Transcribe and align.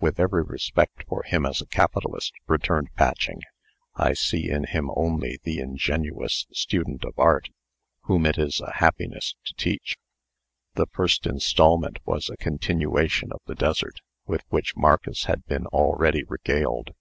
"With 0.00 0.18
every 0.18 0.42
respect 0.42 1.04
for 1.06 1.22
him 1.22 1.44
as 1.44 1.60
a 1.60 1.66
capitalist," 1.66 2.32
returned 2.46 2.88
Patching, 2.94 3.42
"I 3.94 4.14
see 4.14 4.48
in 4.50 4.64
him 4.64 4.88
only 4.96 5.38
the 5.42 5.58
ingenuous 5.58 6.46
student 6.50 7.04
of 7.04 7.12
Art, 7.18 7.50
whom 8.04 8.24
it 8.24 8.38
is 8.38 8.62
a 8.62 8.76
happiness 8.76 9.34
to 9.44 9.52
teach." 9.52 9.98
The 10.76 10.86
first 10.86 11.26
instalment 11.26 11.98
was 12.06 12.30
a 12.30 12.38
continuation 12.38 13.30
of 13.32 13.42
the 13.44 13.54
desert 13.54 14.00
with 14.24 14.44
which 14.48 14.74
Marcus 14.78 15.24
had 15.24 15.44
been 15.44 15.66
already 15.66 16.24
regaled. 16.24 16.94